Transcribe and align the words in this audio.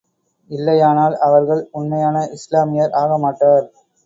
இல்லையானால், 0.49 1.15
அவர்கள் 1.19 1.61
உண்மையான 1.71 2.23
இஸ்லாமியர் 2.33 2.91
ஆக 2.93 3.17
மாட்டார். 3.17 3.67